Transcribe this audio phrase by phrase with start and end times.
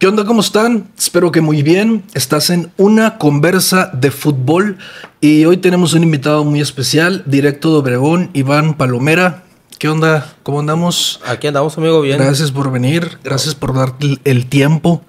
[0.00, 0.24] ¿Qué onda?
[0.24, 0.90] ¿Cómo están?
[0.96, 2.04] Espero que muy bien.
[2.14, 4.78] Estás en una conversa de fútbol
[5.20, 9.44] y hoy tenemos un invitado muy especial, directo de Obregón, Iván Palomera.
[9.78, 10.34] ¿Qué onda?
[10.42, 11.20] ¿Cómo andamos?
[11.26, 12.16] Aquí andamos, amigo, bien.
[12.18, 13.94] Gracias por venir, gracias por dar
[14.24, 15.02] el tiempo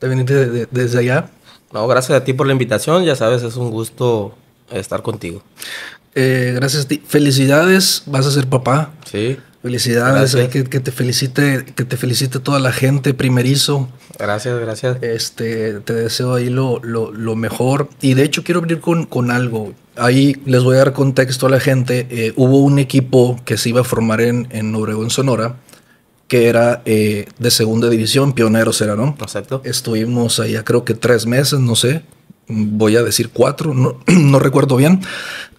[0.00, 1.28] de venir de- de- desde allá.
[1.72, 3.04] No, gracias a ti por la invitación.
[3.04, 4.34] Ya sabes, es un gusto
[4.70, 5.42] estar contigo.
[6.14, 7.02] Eh, gracias a ti.
[7.06, 8.92] Felicidades, vas a ser papá.
[9.10, 9.36] Sí.
[9.68, 13.90] Felicidades, que, que te felicite, que te felicite toda la gente primerizo.
[14.18, 15.02] Gracias, gracias.
[15.02, 17.90] Este, te deseo ahí lo, lo, lo mejor.
[18.00, 19.74] Y de hecho quiero abrir con, con algo.
[19.94, 22.06] Ahí les voy a dar contexto a la gente.
[22.08, 25.56] Eh, hubo un equipo que se iba a formar en, en Obregón, Sonora,
[26.28, 29.18] que era eh, de segunda división, pioneros era, ¿no?
[29.20, 29.60] Exacto.
[29.64, 32.00] Estuvimos allá creo que tres meses, no sé.
[32.46, 35.02] Voy a decir cuatro, no, no recuerdo bien.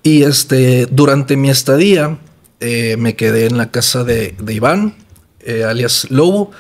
[0.02, 2.18] Y este, durante mi estadía
[2.60, 4.96] eh, me quedé en la casa de, de Iván,
[5.42, 6.52] eh, alias Lobo,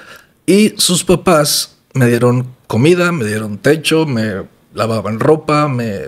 [0.45, 6.01] y sus papás me dieron comida, me dieron techo, me lavaban ropa, me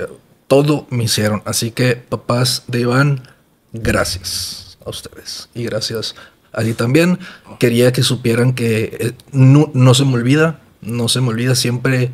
[0.48, 1.42] todo me hicieron.
[1.46, 3.24] Así que papás de Iván,
[3.74, 6.16] gracias a ustedes y gracias
[6.52, 7.20] a ti también.
[7.60, 12.12] Quería que supieran que eh, no, no se me olvida, no se me olvida siempre.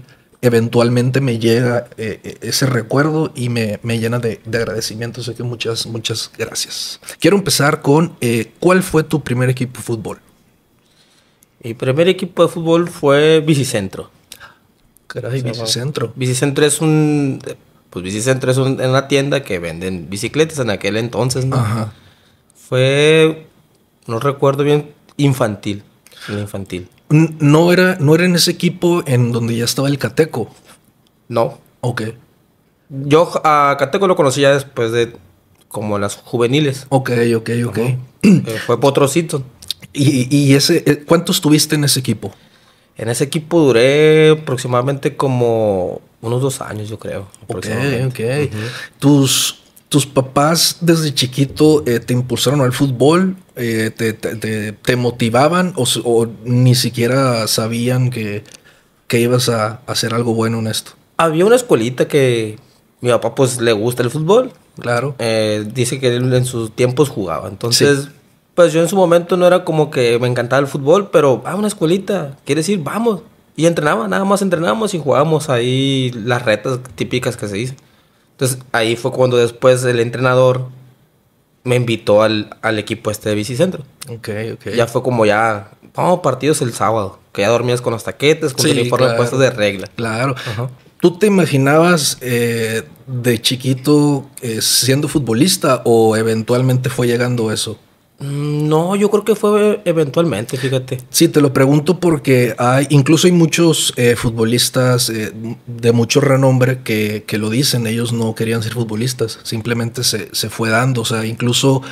[0.47, 5.21] Eventualmente me llega eh, eh, ese recuerdo y me, me llena de, de agradecimiento.
[5.21, 6.99] Así que muchas, muchas gracias.
[7.19, 10.19] Quiero empezar con eh, ¿cuál fue tu primer equipo de fútbol?
[11.63, 14.11] Mi primer equipo de fútbol fue Bicicentro.
[15.07, 16.13] Caray, Bicicentro.
[16.15, 17.39] Bicicentro es un.
[17.89, 21.55] Pues Bicicentro es un- una tienda que venden bicicletas en aquel entonces, ¿no?
[21.57, 21.93] Ajá.
[22.55, 23.47] Fue.
[24.05, 24.91] No recuerdo bien.
[25.17, 25.83] Infantil.
[26.29, 26.89] Infantil.
[27.09, 30.49] No era, no era en ese equipo en donde ya estaba el Cateco.
[31.29, 31.59] No.
[31.81, 32.01] Ok,
[32.89, 35.15] Yo a Cateco lo conocí ya después de.
[35.67, 36.85] Como las juveniles.
[36.89, 37.77] ok, ok, ok.
[38.23, 39.43] Eh, fue Potrocito.
[39.93, 42.33] ¿Y, y ese, eh, cuántos tuviste en ese equipo?
[42.97, 47.27] En ese equipo duré aproximadamente como unos dos años, yo creo.
[47.47, 47.67] Ok,
[48.07, 48.19] ok.
[48.99, 49.59] ¿Tus,
[49.89, 53.37] ¿Tus papás desde chiquito eh, te impulsaron al fútbol?
[53.55, 58.43] Eh, te, te- te- te motivaban o, ni siquiera sabían que,
[59.07, 60.91] que ibas a hacer algo bueno en esto?
[61.15, 62.59] Había una escuelita que
[63.01, 64.51] mi papá pues le gusta el fútbol.
[64.79, 65.15] Claro.
[65.19, 67.47] Eh, dice que él en sus tiempos jugaba.
[67.47, 68.09] Entonces,
[68.55, 71.55] pues yo en su momento no era como que me encantaba el fútbol, pero a
[71.55, 73.21] una escuelita, quiere decir, vamos.
[73.55, 77.77] Y entrenaba, nada más entrenábamos y jugábamos ahí las retas típicas que se dicen.
[78.37, 80.67] Entonces ahí fue cuando después el entrenador
[81.63, 83.83] me invitó al, al equipo este de Bicicentro.
[84.09, 84.73] Ok, ok.
[84.75, 88.53] Ya fue como ya, vamos a partidos el sábado, que ya dormías con los taquetes,
[88.53, 89.17] con Sí, tu uniforme claro.
[89.17, 89.87] puesto de regla.
[89.95, 90.35] Claro.
[90.37, 90.69] Ajá.
[91.01, 97.77] ¿Tú te imaginabas eh, de chiquito eh, siendo futbolista o eventualmente fue llegando eso?
[98.19, 100.97] Mm, No, yo creo que fue eventualmente, fíjate.
[101.09, 105.31] Sí, te lo pregunto porque hay, incluso hay muchos eh, futbolistas eh,
[105.67, 110.49] de mucho renombre que, que lo dicen, ellos no querían ser futbolistas, simplemente se, se
[110.49, 111.83] fue dando, o sea, incluso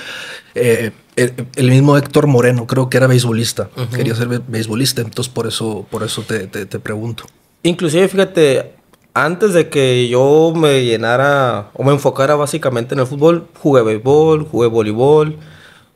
[0.55, 5.31] eh, el, el mismo Héctor Moreno creo que era beisbolista, quería ser be- beisbolista, entonces
[5.31, 7.25] por eso, por eso te, te- te pregunto.
[7.63, 8.73] Inclusive, fíjate,
[9.13, 14.45] antes de que yo me llenara o me enfocara básicamente en el fútbol, jugué béisbol,
[14.45, 15.37] jugué voleibol.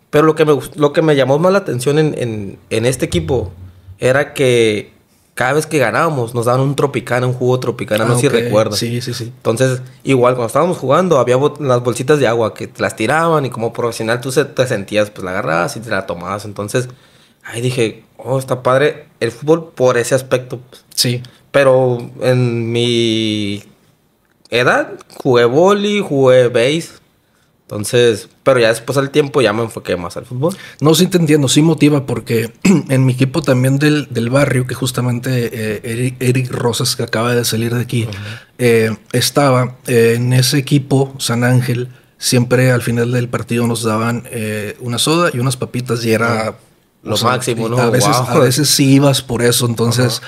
[0.09, 3.05] Pero lo que me, lo que me llamó más la atención en, en- en este
[3.05, 3.51] equipo
[3.99, 4.93] era que
[5.35, 8.27] cada vez que ganábamos nos daban un tropicana, un jugo tropicana, no Ah, sé si
[8.29, 8.77] recuerdas.
[8.79, 9.25] Sí, sí, sí.
[9.25, 13.49] Entonces, igual cuando estábamos jugando, había las bolsitas de agua que te las tiraban y
[13.49, 16.43] como profesional tú se- te sentías, pues la agarrabas y te la tomabas.
[16.45, 16.89] Entonces,
[17.43, 20.59] ahí dije, oh, está padre el fútbol por ese aspecto.
[20.69, 20.83] pues.
[20.93, 21.21] Sí,
[21.51, 23.63] Pero en mi
[24.49, 24.89] edad
[25.21, 26.98] jugué vóley, jugué base.
[27.69, 30.57] Entonces, pero ya después al tiempo ya me enfoqué más al fútbol.
[30.81, 34.73] No, sí te entiendo, sí motiva porque en mi equipo también del, del barrio, que
[34.73, 38.07] justamente eh, Eric, Eric Rosas, que acaba de salir de aquí,
[38.57, 44.23] eh, estaba eh, en ese equipo, San Ángel, siempre al final del partido nos daban
[44.31, 46.55] eh, una soda y unas papitas y era...
[47.03, 47.77] Lo máximo, ¿no?
[47.77, 48.27] A veces, Wow.
[48.29, 50.21] a veces sí ibas por eso, entonces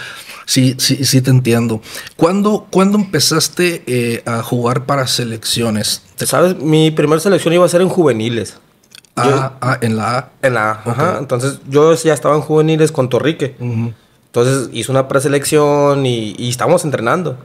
[0.52, 1.82] sí, sí, sí te entiendo.
[2.18, 6.02] ¿Cuándo, ¿cuándo empezaste eh, a jugar para selecciones?
[6.18, 6.58] ¿Sabes?
[6.58, 8.58] Mi primera selección iba a ser en juveniles.
[9.16, 10.32] Ah, ah, en la A.
[10.42, 11.18] En la A, ajá.
[11.20, 13.56] Entonces, yo ya estaba en juveniles con Torrique.
[13.60, 17.38] Entonces, hice una preselección y, y estábamos entrenando.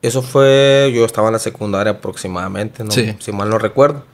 [0.00, 2.92] Eso fue, yo estaba en la secundaria aproximadamente, ¿no?
[2.92, 3.16] Sí.
[3.18, 4.04] si mal no recuerdo.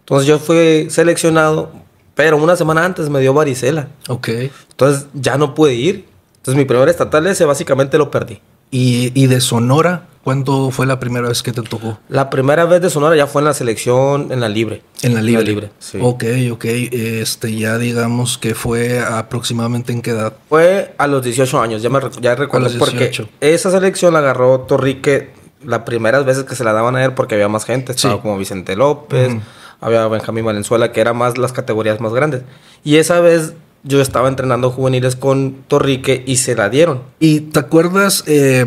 [0.00, 1.72] Entonces, yo fui seleccionado,
[2.14, 3.88] pero una semana antes me dio varicela.
[4.08, 4.28] Ok.
[4.70, 6.15] Entonces, ya no pude ir.
[6.46, 8.40] Entonces, mi primer estatal ese básicamente lo perdí.
[8.70, 10.06] ¿Y, y de Sonora?
[10.22, 11.98] ¿Cuándo fue la primera vez que te tocó?
[12.08, 14.82] La primera vez de Sonora ya fue en la selección, en la libre.
[15.02, 15.40] En la libre.
[15.42, 15.98] En la libre, sí.
[16.00, 16.64] Ok, ok.
[16.64, 20.32] Este, ya digamos que fue aproximadamente en qué edad.
[20.48, 22.66] Fue a los 18 años, ya me ya recuerdo.
[22.68, 23.28] los Porque 18.
[23.40, 25.30] esa selección la agarró Torrique
[25.64, 27.92] las primeras veces que se la daban a él porque había más gente.
[27.92, 28.20] Estaba Sí.
[28.20, 29.32] como Vicente López,
[29.80, 32.42] había Benjamín Valenzuela, que eran más las categorías más grandes.
[32.82, 37.02] Y esa vez yo estaba entrenando juveniles con Torrique y se la dieron.
[37.20, 38.66] ¿Y te acuerdas, eh,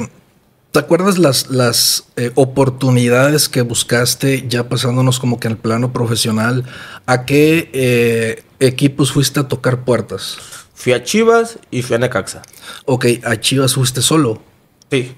[0.71, 6.63] te acuerdas las, las eh, oportunidades que buscaste ya pasándonos como que al plano profesional?
[7.05, 10.37] ¿A qué eh, equipos fuiste a tocar puertas?
[10.73, 12.41] Fui a Chivas y fui a Necaxa.
[12.85, 14.41] Ok, a Chivas fuiste solo.
[14.89, 15.15] Sí.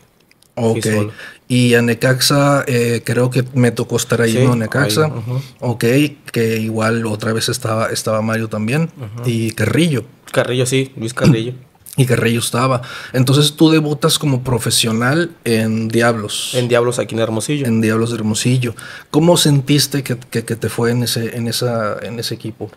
[0.63, 1.12] Ok.
[1.48, 4.56] Y a Necaxa, eh, creo que me tocó estar ahí, Sí, ¿no?
[4.56, 5.06] Necaxa.
[5.06, 5.12] ahí.
[5.60, 5.84] Ok,
[6.31, 8.90] que igual otra vez estaba, estaba Mario también.
[9.25, 10.06] Y Carrillo.
[10.31, 11.54] Carrillo, sí, Luis Carrillo.
[11.98, 12.81] Y Carrillo estaba.
[13.12, 16.52] Entonces tú debutas como profesional en Diablos.
[16.56, 17.66] en Diablos aquí en Hermosillo.
[17.68, 18.74] en Diablos de Hermosillo.
[19.12, 22.72] ¿Cómo sentiste que, que- que te fue en ese, en esa, en ese equipo?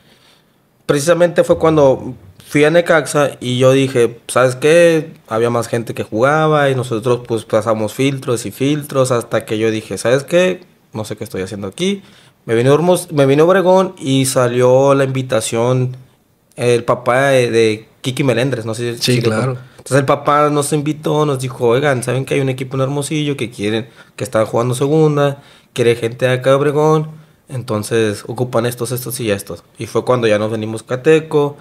[0.87, 2.15] precisamente fue cuando
[2.55, 5.13] fui a Necaxa y yo dije, ¿sabes qué?
[5.27, 9.73] Había más gente que jugaba y nosotros pues pasamos filtros y filtros hasta que yo
[9.73, 10.61] dije, ¿sabes qué?
[10.93, 12.05] No sé qué estoy haciendo aquí.
[12.45, 15.97] Me vino, Hermos- me vino Obregón y salió la invitación,
[16.55, 19.57] el papá de, de Kiki Melendres, no sé Sí, si claro.
[19.79, 23.37] Entonces el papá nos invitó, nos dijo, oigan, ¿saben que hay un equipo en Hermosillo
[23.37, 25.43] que quieren, que están jugando segunda,
[25.73, 27.11] quiere gente de acá de Obregón?
[27.49, 29.65] Entonces ocupan estos, estos y estos.
[29.77, 31.57] Y fue cuando ya nos venimos Cateco,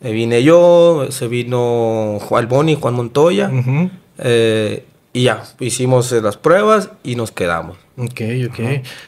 [0.00, 3.50] eh, vine yo, se vino Juan Boni, Juan Montoya,
[4.18, 7.76] eh, y ya, hicimos eh, las pruebas y nos quedamos.
[7.96, 8.58] Ok, ok.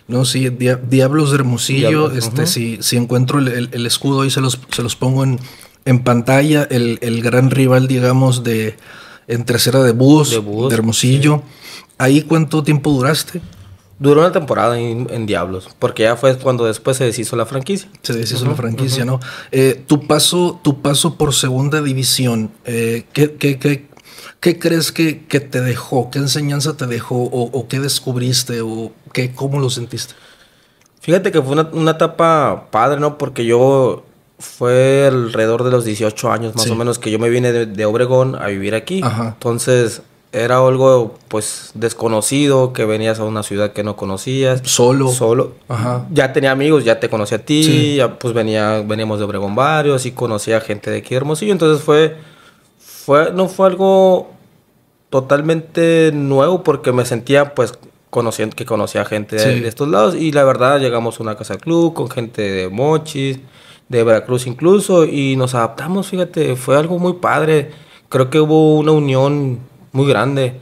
[0.08, 1.88] No, sí, Dia- Diablos de Hermosillo.
[1.88, 5.22] Diablos, este, si, si encuentro el, el- el escudo ahí, se los, se los pongo
[5.24, 5.38] en,
[5.84, 6.66] en pantalla.
[6.70, 8.76] El, el gran rival, digamos, de
[9.28, 10.30] en tercera de Búhos,
[10.70, 11.42] De Hermosillo.
[11.98, 13.40] ¿Ahí cuánto tiempo duraste?
[14.02, 17.88] Duró una temporada en, en Diablos, porque ya fue cuando después se deshizo la franquicia.
[18.02, 19.20] Se deshizo la franquicia, ¿no?
[19.52, 23.86] Eh, tu, paso, tu paso por segunda división, eh, ¿qué, qué- qué-
[24.40, 26.10] qué crees que, que te dejó?
[26.10, 27.16] ¿Qué enseñanza te dejó?
[27.24, 28.60] ¿O, o qué descubriste?
[28.60, 30.14] ¿O qué, cómo lo sentiste?
[31.00, 33.18] Fíjate que fue una, una etapa padre, ¿no?
[33.18, 34.04] Porque yo
[34.38, 36.70] fue alrededor de los 18 años más Sí.
[36.70, 39.00] o menos que yo me vine de, de Obregón a vivir aquí.
[39.04, 39.28] Ajá.
[39.34, 40.02] Entonces
[40.32, 44.62] era algo pues desconocido, que venías a una ciudad que no conocías.
[44.64, 45.08] Solo.
[45.08, 45.52] Solo.
[45.68, 46.06] Ajá.
[46.10, 47.96] Ya tenía amigos, ya te conocí a ti, Sí.
[47.96, 51.52] ya pues venía, veníamos de Obregón varios y conocía gente de aquí de Hermosillo.
[51.52, 52.16] Entonces fue,
[52.78, 54.30] fue, no fue algo
[55.10, 57.74] totalmente nuevo porque me sentía pues
[58.08, 61.92] conociendo que conocía gente de estos lados y la verdad llegamos a una casa club
[61.94, 63.38] con gente de Mochis,
[63.88, 67.70] de Veracruz incluso y nos adaptamos, fíjate, fue algo muy padre.
[68.08, 69.60] Creo que hubo una unión
[69.92, 70.60] muy grande.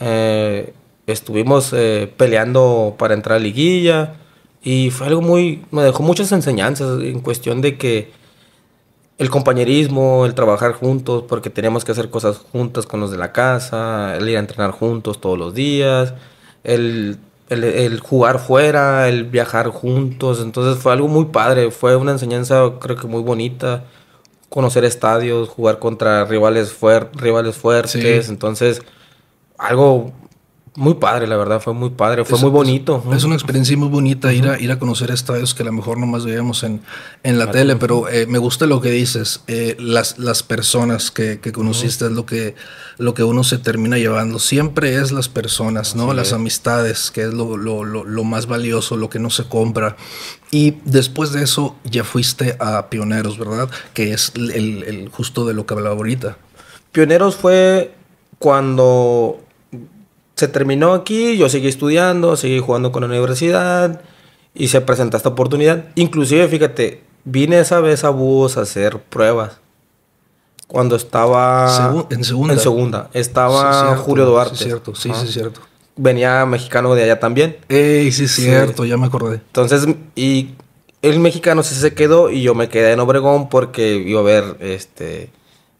[0.00, 0.72] Eh,
[1.06, 4.14] estuvimos eh, peleando para entrar a liguilla
[4.62, 8.12] y fue algo muy, me dejó muchas enseñanzas en cuestión de que
[9.18, 13.32] el compañerismo, el trabajar juntos, porque teníamos que hacer cosas juntas con los de la
[13.32, 16.14] casa, el ir a entrenar juntos todos los días,
[16.64, 17.18] el,
[17.50, 20.40] el- el jugar fuera, el viajar juntos.
[20.40, 23.84] Entonces fue algo muy padre, fue una enseñanza creo que muy bonita.
[24.50, 28.26] Conocer estadios, jugar contra rivales, fuer- rivales fuertes.
[28.26, 28.30] Sí.
[28.32, 28.82] Entonces,
[29.56, 30.12] algo
[30.76, 33.02] muy padre, la verdad, fue muy padre, fue Es- muy bonito.
[33.10, 35.72] Es, es una experiencia muy bonita ir, a, ir a conocer estadios que a lo
[35.72, 36.80] mejor nomás veíamos en,
[37.24, 39.40] en la tele, pero eh, me gusta lo que dices.
[39.48, 42.54] eh, las, las personas que, que conociste es lo que,
[42.98, 44.38] lo que uno se termina llevando.
[44.38, 46.08] Siempre es las personas, ¿no?
[46.08, 46.32] Así las es.
[46.34, 49.96] amistades, que es lo, lo- lo- lo más valioso, lo que no se compra.
[50.52, 53.68] Y después de eso ya fuiste a Pioneros, ¿verdad?
[53.92, 54.50] Que es el-
[54.84, 56.36] el justo de lo que hablaba ahorita.
[56.92, 57.92] Pioneros fue
[58.38, 59.40] cuando
[60.40, 64.00] se terminó aquí, yo seguí estudiando, seguí jugando con la universidad
[64.54, 65.84] y se presentó esta oportunidad.
[65.94, 69.58] Inclusive, fíjate, vine esa vez a Búhos a hacer pruebas.
[70.66, 71.68] Cuando estaba...
[71.68, 72.54] Segu- en segunda.
[72.54, 73.10] En segunda.
[73.12, 74.56] Estaba Sí, cierto, Julio Duarte.
[74.56, 75.60] Sí, cierto, sí, cierto.
[75.96, 77.56] Venía mexicano de allá también.
[77.68, 78.42] Ey, sí, Sí.
[78.42, 79.36] cierto, ya me acordé.
[79.36, 80.50] Entonces, y
[81.02, 84.56] el mexicano sí se quedó y yo me quedé en Obregón porque iba a ver
[84.60, 85.30] este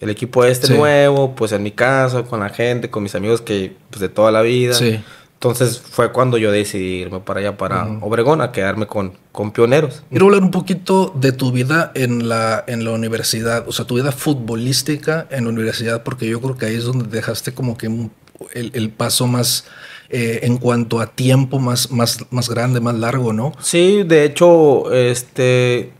[0.00, 0.74] el equipo este Sí.
[0.74, 4.32] nuevo, pues en mi casa, con la gente, con mis amigos que pues de toda
[4.32, 4.74] la vida.
[4.74, 5.00] Sí.
[5.34, 10.02] Entonces fue cuando yo decidí irme para allá, para Obregón, a quedarme con, con pioneros.
[10.10, 13.94] Quiero hablar un poquito de tu vida en la, en la universidad, o sea, tu
[13.94, 17.88] vida futbolística en la universidad, porque yo creo que ahí es donde dejaste como que
[17.88, 18.10] un-
[18.52, 19.64] el, el paso más,
[20.10, 23.52] eh, en cuanto a tiempo, más, más, más grande, más largo, ¿no?
[23.62, 25.92] Sí, de hecho, este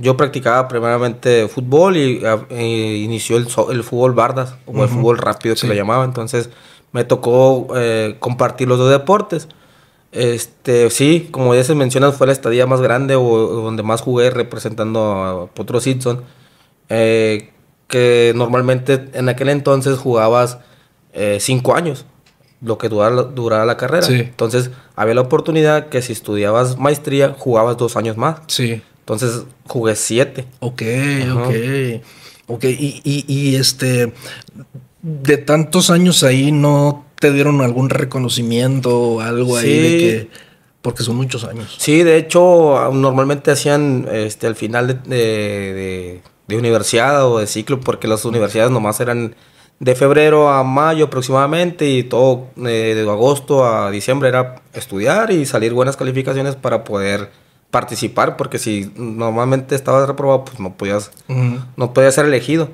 [0.00, 5.54] yo practicaba primeramente fútbol y eh, inició el, el fútbol bardas, o el fútbol rápido
[5.54, 5.66] que Sí.
[5.66, 6.04] lo llamaba.
[6.04, 6.50] Entonces
[6.92, 9.48] me tocó eh, compartir los dos deportes.
[10.10, 13.22] Este, sí, como ya se menciona, fue la estadía más grande o,
[13.62, 16.22] donde más jugué representando a Potro Simpson.
[16.88, 17.50] Eh,
[17.88, 20.58] que normalmente en aquel entonces jugabas
[21.14, 22.04] eh, cinco años,
[22.60, 24.06] lo que duraba, duraba la carrera.
[24.08, 28.40] Entonces había la oportunidad que si estudiabas maestría, jugabas dos años más.
[28.46, 28.82] Sí.
[29.08, 30.44] Entonces jugué siete.
[30.60, 30.82] Ok,
[31.32, 31.54] ok.
[32.46, 34.12] Ok, y, y, y este,
[35.02, 40.28] de tantos años ahí, ¿no te dieron algún reconocimiento o algo ahí de que
[40.82, 41.74] porque son muchos años.
[41.78, 48.08] Sí, de hecho, normalmente hacían este al final de, de, universidad o de ciclo, porque
[48.08, 49.34] las universidades nomás eran
[49.80, 55.46] de febrero a mayo aproximadamente y todo eh, de agosto a diciembre era estudiar y
[55.46, 57.30] salir buenas calificaciones para poder
[57.70, 61.10] participar, porque si normalmente estabas reprobado, pues no podías,
[61.76, 62.70] no podías ser elegido.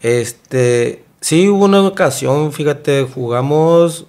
[0.00, 4.06] Este, Sí, hubo una ocasión, fíjate, jugamos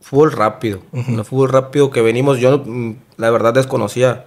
[0.00, 0.80] fútbol rápido.
[0.92, 4.26] Un fútbol rápido que venimos, yo mm, la verdad desconocía.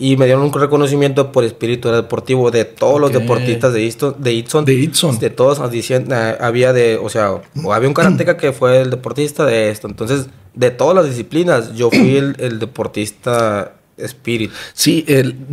[0.00, 4.14] Y me dieron un reconocimiento por espíritu deportivo de todos los deportistas de Itson.
[4.18, 4.64] De Itson.
[4.64, 4.76] De,
[5.18, 7.40] de todos diciendo, eh, había de, o sea,
[7.72, 9.88] había un karateca que fue el deportista de esto.
[9.88, 14.54] Entonces, de todas las disciplinas, yo fui el, deportista espíritu.
[14.74, 15.04] Sí,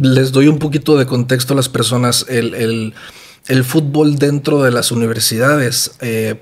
[0.02, 2.26] les doy un poquito de contexto a las personas.
[2.30, 2.94] el
[3.48, 6.42] el fútbol dentro de las universidades eh,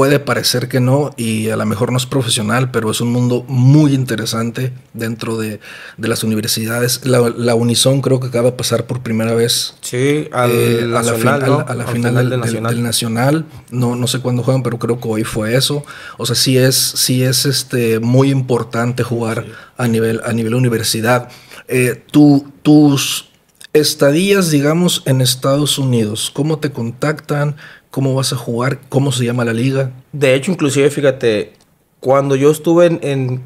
[0.00, 3.44] puede parecer que no y a lo mejor no es profesional, pero es un mundo
[3.48, 5.60] muy interesante dentro de,
[5.98, 7.04] las universidades.
[7.04, 12.82] La, Unison creo que acaba de pasar por primera vez sí, a la, final, del,
[12.82, 13.44] nacional.
[13.70, 15.84] No, no sé cuándo juegan, pero creo que hoy fue eso.
[16.16, 19.44] O sea, sí es, sí es este, muy importante jugar
[19.76, 21.28] a, nivel, a nivel universidad.
[21.68, 23.26] Eh, tus
[23.74, 27.56] estadías, digamos, en Estados Unidos, ¿cómo te contactan?
[27.90, 28.80] ¿Cómo vas a jugar?
[28.88, 29.92] ¿Cómo se llama la liga?
[30.12, 31.54] De hecho, inclusive, fíjate,
[31.98, 33.42] cuando yo estuve en, en,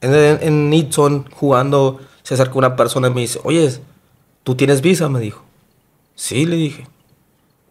[0.00, 3.72] en, jugando, se acercó una persona y me dice, oye,
[4.42, 5.08] ¿tú tienes visa?
[5.08, 5.42] Me dijo.
[6.14, 6.86] Sí, le dije.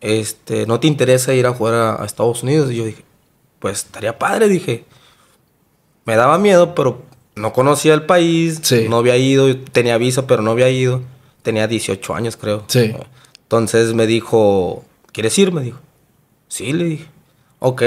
[0.02, 2.72] Este, ¿no te interesa ir a jugar a, Estados Unidos?
[2.72, 3.04] Y yo dije,
[3.60, 4.86] pues estaría padre, dije.
[6.06, 7.02] Me daba miedo, pero
[7.36, 11.02] no conocía el país, no había ido, tenía visa, pero no había ido
[11.46, 12.66] tenía 18 años, creo.
[12.68, 12.94] Sí.
[13.44, 15.54] Entonces me dijo, ¿quieres ir?
[15.54, 15.80] Me dijo.
[16.48, 17.06] Sí, le dije.
[17.60, 17.84] Ok,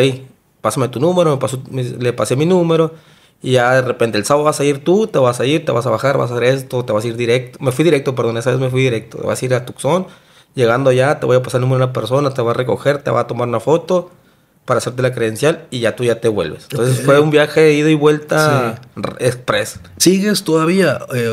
[0.60, 1.38] pásame tu número,
[1.70, 2.94] me le pasé mi número.
[3.40, 5.70] Y ya de repente el sábado vas a ir tú, te vas a ir, te
[5.70, 7.58] vas a bajar, vas a hacer esto, te vas a ir directo.
[7.62, 9.18] Me fui directo, perdón, esa vez me fui directo.
[9.18, 10.06] Te vas a ir a Tucson.
[10.54, 12.98] Llegando allá, te voy a pasar el número de una persona, te va a recoger,
[12.98, 14.10] te va a tomar una foto
[14.64, 16.66] para hacerte la credencial y ya tú ya te vuelves.
[16.70, 18.80] Entonces fue un viaje de ida y vuelta
[19.18, 19.80] express.
[19.96, 20.98] ¿Sigues todavía?
[21.14, 21.32] Eh,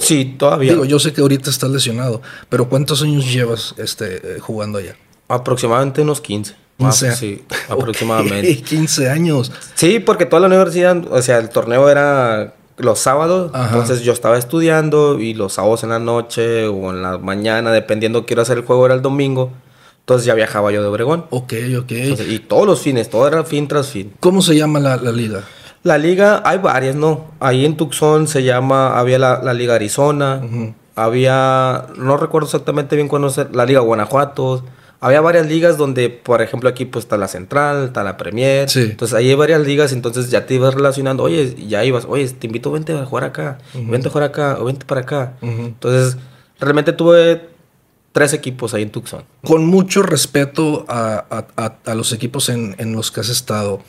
[0.00, 0.72] Sí, todavía.
[0.72, 4.96] Digo, yo sé que ahorita estás lesionado, pero ¿cuántos años llevas este, eh, jugando allá?
[5.28, 6.54] Aproximadamente unos 15.
[6.78, 7.08] 15.
[7.08, 8.62] Ah, sí, aproximadamente.
[8.62, 9.52] 15 años.
[9.74, 14.36] Sí, porque toda la universidad, o sea, el torneo era los sábados, entonces yo estaba
[14.36, 18.64] estudiando y los sábados en la noche o en la mañana, dependiendo quiero hacer el
[18.64, 19.52] juego, era el domingo.
[20.00, 21.24] Entonces ya viajaba yo de Obregón.
[21.30, 21.92] Ok, ok.
[22.28, 24.12] y todos los fines, todo era fin tras fin.
[24.20, 25.44] ¿Cómo se llama la, liga?
[25.82, 27.30] La liga, hay varias, ¿no?
[27.40, 30.42] Ahí en Tucson se llama, había la, Liga Arizona,
[30.94, 34.62] había, no recuerdo exactamente bien cuándo la Liga Guanajuato.
[35.04, 38.70] Había varias ligas donde, por ejemplo, aquí pues está la Central, está la Premier.
[38.70, 38.80] Sí.
[38.80, 42.46] Entonces ahí hay varias ligas, entonces ya te ibas relacionando, oye, ya ibas, oye, te
[42.46, 45.34] invito, vente a jugar acá, vente a jugar acá, o vente para acá.
[45.42, 46.16] Entonces,
[46.58, 47.50] realmente tuve
[48.12, 49.24] tres equipos ahí en Tucson.
[49.42, 51.44] Con mucho respeto a,
[51.94, 53.82] los equipos en, los que has estado,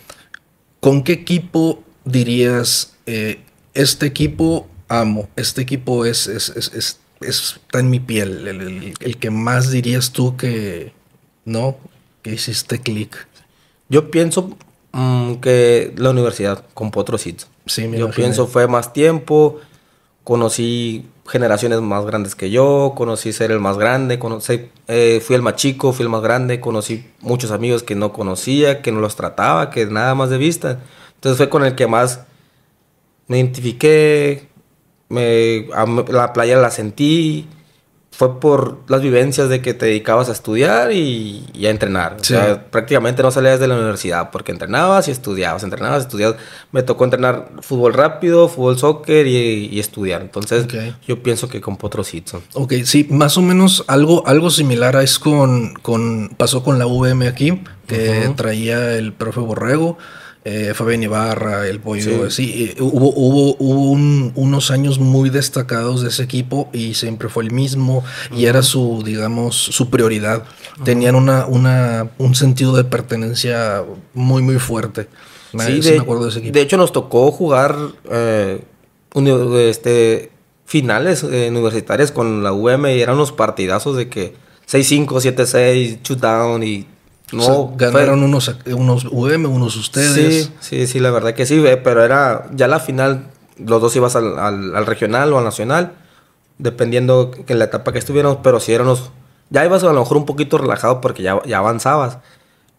[0.82, 3.40] ¿con qué equipo dirías, eh,
[3.74, 10.36] este equipo amo, este equipo es, está en mi piel, el, que más dirías tú
[10.36, 10.92] que,
[11.46, 11.78] no,
[12.22, 13.28] que hiciste clic?
[13.88, 14.58] Yo pienso
[14.92, 17.46] mm, que la universidad con Potrocito.
[17.66, 19.60] Sí, Yo pienso fue más tiempo,
[20.24, 25.42] conocí generaciones más grandes que yo, conocí ser el más grande, conocí, eh, fui el
[25.42, 29.16] más chico, fui el más grande, conocí muchos amigos que no conocía, que no los
[29.16, 30.80] trataba, que nada más de vista.
[31.16, 32.22] Entonces fue con el que más
[33.28, 34.48] me identifiqué,
[35.10, 35.68] me,
[36.10, 37.48] la playa la sentí,
[38.18, 42.16] fue por las vivencias de que te dedicabas a estudiar y, a entrenar.
[42.22, 46.38] O sea, prácticamente no salías de la universidad porque entrenabas y estudiabas, entrenabas, estudiabas.
[46.72, 50.22] Me tocó entrenar fútbol rápido, fútbol soccer y, estudiar.
[50.22, 50.66] Entonces,
[51.06, 52.42] yo pienso que con Potro Hitson.
[52.54, 57.28] Ok, sí, más o menos algo, algo similar es con, con, pasó con la VM
[57.28, 59.98] aquí, que traía el profe Borrego
[60.48, 63.92] eh, Fabián Ibarra, el Pollo, sí, eh, hubo, hubo,
[64.36, 69.02] unos años muy destacados de ese equipo y siempre fue el mismo y era su,
[69.04, 70.44] digamos, su prioridad.
[70.84, 73.84] Tenían una, una, un sentido de pertenencia
[74.14, 75.08] muy, muy fuerte.
[75.58, 77.76] sí, de, de, hecho, nos tocó jugar
[78.12, 78.62] eh,
[79.68, 80.32] este,
[80.66, 84.36] finales eh, universitarias con la UM y eran unos partidazos de que
[84.70, 86.86] 6-5, 7-6, shootout y
[87.32, 90.14] no, ganaron unos, unos UM, unos ustedes.
[90.14, 93.28] Sí, sí, sí, la verdad que sí, pero era ya la final,
[93.58, 95.94] los dos ibas al, al, regional o al nacional,
[96.58, 99.12] dependiendo en la etapa que estuviéramos, pero si éramos,
[99.50, 102.20] ya ibas a lo mejor un poquito relajado porque ya, ya avanzabas,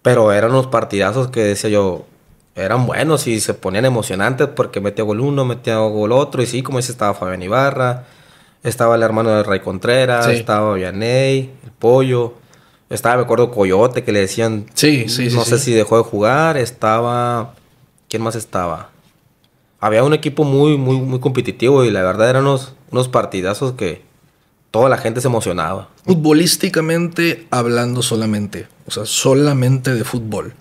[0.03, 2.07] pero eran unos partidazos que decía yo,
[2.55, 6.63] eran buenos y se ponían emocionantes porque metía gol uno, metía gol otro, y sí,
[6.63, 8.05] como dice, estaba Fabián Ibarra,
[8.63, 12.35] estaba el hermano de Ray Contreras, estaba Vianey, el Pollo,
[12.89, 14.67] estaba, me acuerdo, Coyote, que le decían.
[14.75, 16.57] Sí, sí, No sé si dejó de jugar.
[16.57, 17.55] Estaba.
[18.09, 18.91] ¿Quién más estaba?
[19.81, 24.03] Había un equipo muy, muy, muy competitivo y la verdad eran unos, unos partidazos que
[24.71, 25.89] toda la gente se emocionaba.
[26.05, 30.55] Futbolísticamente hablando solamente, o sea, solamente de fútbol.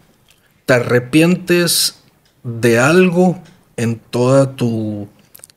[0.66, 2.00] ¿Te arrepientes
[2.44, 3.40] de algo
[3.78, 5.08] en toda tu,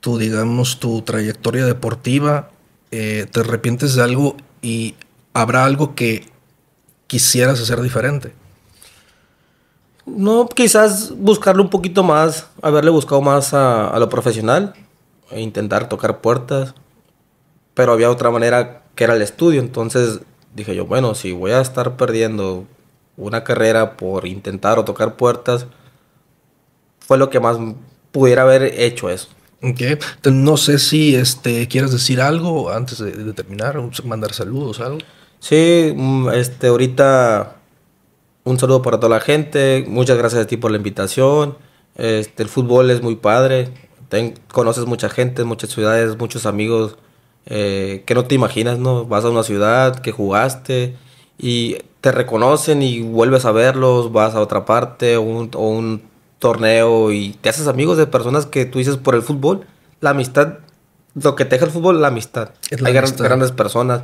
[0.01, 2.51] tu digamos, tu trayectoria deportiva?
[2.91, 4.95] Eh, ¿Te arrepientes de algo y
[5.35, 6.27] habrá algo que
[7.09, 8.33] quisieras hacer diferente?
[10.07, 14.75] No, quizás buscarle un poquito más, haberle buscado más a, lo profesional,
[15.31, 16.75] e intentar tocar puertas,
[17.75, 20.21] pero había otra manera que era el estudio, entonces
[20.55, 22.65] dije yo, bueno, si voy a estar perdiendo
[23.17, 25.67] una carrera por intentar o tocar puertas,
[27.01, 27.59] fue lo que más
[28.13, 29.29] pudiera haber hecho eso.
[29.61, 29.99] Okay.
[30.31, 34.99] No sé si este, quieres decir algo antes de, de terminar, mandar saludos, algo.
[35.41, 37.57] Sí, mm, este, ahorita
[38.45, 39.85] un saludo para toda la gente.
[39.89, 41.57] Muchas gracias a ti por la invitación.
[41.97, 43.69] Este, el fútbol es muy padre.
[44.53, 46.97] conoces mucha gente, muchas ciudades, muchos amigos
[47.47, 49.05] eh, que no te imaginas, ¿no?
[49.05, 50.97] Vas a una ciudad que jugaste
[51.39, 57.31] y te reconocen y vuelves a verlos, vas a otra parte o un, torneo y
[57.41, 59.67] te haces amigos de personas que tú dices por el fútbol.
[60.01, 60.59] La amistad,
[61.15, 62.51] lo que te deja el fútbol, la amistad.
[62.85, 64.03] Hay grandes personas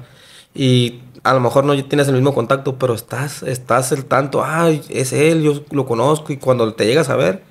[0.55, 4.83] y a lo mejor no tienes el mismo contacto, pero estás, estás el tanto, ay,
[4.91, 7.43] es él, yo lo conozco, y cuando te llegas a ver,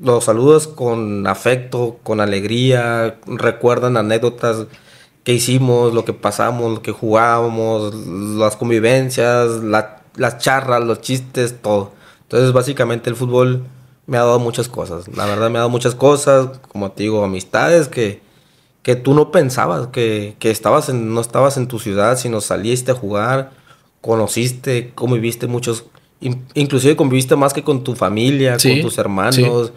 [0.00, 4.66] lo saludas con afecto, con alegría, recuerdan anécdotas
[5.24, 11.92] que hicimos, lo que pasamos, lo que jugábamos, las convivencias, las charlas, los chistes, todo.
[12.22, 13.64] Entonces, básicamente el fútbol
[14.06, 15.08] me ha dado muchas cosas.
[15.08, 18.22] La verdad me ha dado muchas cosas, como te digo, amistades que,
[18.82, 22.94] que tú no pensabas, que, estabas en, no estabas en tu ciudad, sino saliste a
[22.94, 23.50] jugar,
[24.00, 25.84] conociste, conviviste muchos,
[26.20, 29.72] inclusive conviviste más que con tu familia, con tus hermanos,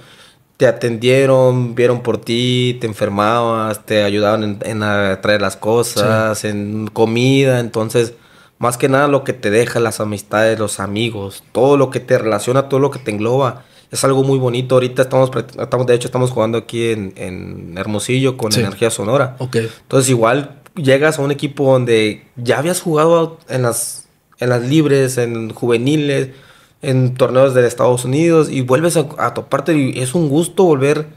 [0.56, 6.88] te atendieron, vieron por ti, te enfermabas, te ayudaban en, a traer las cosas, en
[6.88, 8.14] comida, entonces
[8.60, 12.18] más que nada lo que te deja las amistades, los amigos, todo lo que te
[12.18, 14.76] relaciona, todo lo que te engloba es algo muy bonito.
[14.76, 15.30] Ahorita estamos,
[15.60, 19.36] estamos de hecho, estamos jugando aquí en, Hermosillo con Energía Sonora.
[19.38, 19.70] Okay.
[19.84, 24.08] Entonces, igual llegas a un equipo donde ya habías jugado en las,
[24.40, 26.30] en las libres, en juveniles,
[26.82, 31.08] en torneos de Estados Unidos y vuelves a, toparte y es un gusto volver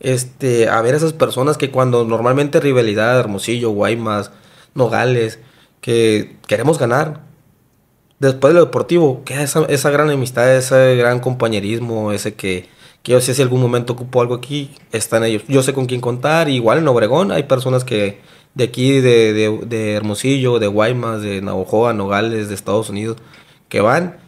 [0.00, 4.32] este, a ver a esas personas que cuando normalmente rivalidad, Hermosillo, Guaymas,
[4.74, 5.38] Nogales,
[5.80, 7.20] que queremos ganar,
[8.18, 12.68] después de lo deportivo, queda esa, esa gran amistad, ese gran compañerismo, ese que,
[13.02, 15.42] que yo sé si algún momento ocupo algo aquí, están ellos.
[15.48, 18.20] Yo sé con quién contar, igual en Obregón hay personas que
[18.54, 23.16] de aquí, de, de, de Hermosillo, de Guaymas, de Navajoa, Nogales, de Estados Unidos,
[23.68, 24.18] que van,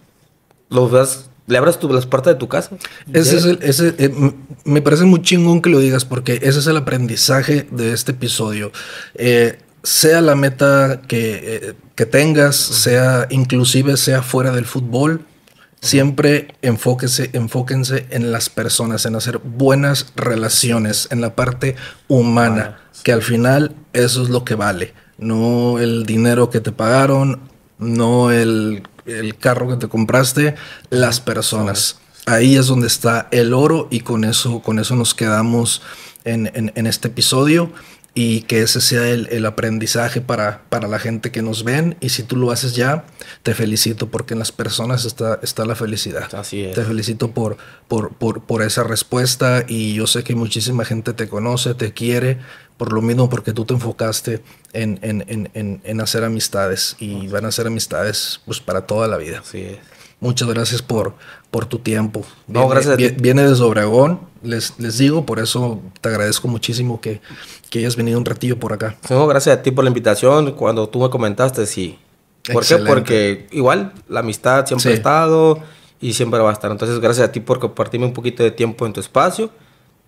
[0.68, 2.76] los ves le abras tu, las puertas de tu casa.
[3.12, 4.32] Ese es el, ese, eh,
[4.64, 8.72] me parece muy chingón que lo digas porque ese es el aprendizaje de este episodio.
[9.14, 15.24] Eh, sea la meta que, eh, tengas, sea inclusive sea fuera del fútbol,
[15.80, 21.76] siempre enfóquese, enfóquense en las personas, en hacer buenas relaciones, en la parte
[22.08, 27.40] humana, que al final eso es lo que vale, no el dinero que te pagaron,
[27.78, 28.82] no el,
[29.38, 30.56] carro que te compraste,
[30.90, 31.98] las personas.
[32.26, 35.80] Ahí es donde está el oro y con eso, con eso nos quedamos
[36.24, 37.70] en, en este episodio
[38.18, 41.98] y que ese sea el, aprendizaje para, para, la gente que nos ven.
[42.00, 43.04] Y si tú lo haces ya,
[43.42, 46.34] te felicito porque en las personas está, está la felicidad.
[46.34, 46.74] Así es.
[46.74, 51.28] Te felicito por, por, por, por, esa respuesta y yo sé que muchísima gente te
[51.28, 52.38] conoce, te quiere,
[52.78, 57.44] por lo mismo porque tú te enfocaste en, en, en, en hacer amistades y van
[57.44, 59.40] a ser amistades pues para toda la vida.
[59.40, 59.78] Así es.
[60.20, 61.14] Muchas gracias por,
[61.50, 62.24] por tu tiempo.
[62.46, 62.96] Viene, no, gracias.
[63.20, 67.20] Viene desde Obregón, les, les digo, por eso te agradezco muchísimo que,
[67.70, 68.96] que hayas venido un ratillo por acá.
[69.10, 70.52] No, gracias a ti por la invitación.
[70.52, 71.98] Cuando tú me comentaste, sí.
[72.52, 72.76] ¿Por qué?
[72.78, 75.60] Porque igual la amistad siempre ha estado
[76.00, 76.70] y siempre va a estar.
[76.70, 79.50] Entonces, gracias a ti por compartirme un poquito de tiempo en tu espacio.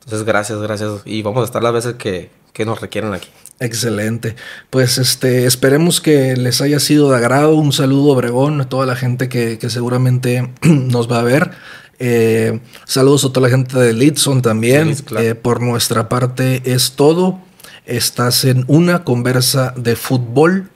[0.01, 1.03] Entonces, gracias, gracias.
[1.05, 3.29] Y vamos a estar las veces que, que nos requieran aquí.
[3.61, 4.37] Excelente.
[4.71, 7.57] Pues este, esperemos que les haya sido de agrado.
[7.57, 11.51] Un saludo, Obregón, a toda la gente que, que seguramente nos va a ver.
[11.99, 14.95] Eh, saludos a toda la gente de Litson también.
[14.95, 15.27] Sí, claro.
[15.27, 17.41] Eh, por nuestra parte es todo.
[17.87, 20.71] Estás en una conversa de fútbol.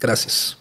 [0.00, 0.58] Gracias.